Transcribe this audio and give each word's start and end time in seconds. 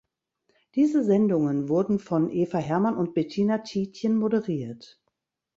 Diesen 0.73 1.03
Sendungen 1.03 1.69
wurden 1.69 1.99
von 1.99 2.31
Eva 2.31 2.57
Herman 2.57 2.97
und 2.97 3.13
Bettina 3.13 3.59
Tietjen 3.59 4.15
moderiert. 4.17 4.99